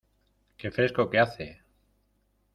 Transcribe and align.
¡Qué 0.57 0.71
fresco 0.71 1.11
que 1.11 1.19
hace! 1.19 1.61